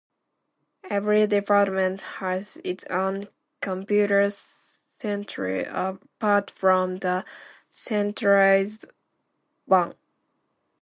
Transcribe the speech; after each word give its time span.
Every 0.89 1.27
department 1.27 2.01
has 2.17 2.57
its 2.63 2.85
own 2.85 3.27
computer 3.61 4.31
centre 4.31 5.59
apart 5.61 6.49
from 6.49 6.97
the 6.97 7.23
centralised 7.69 8.85
one. 9.65 9.93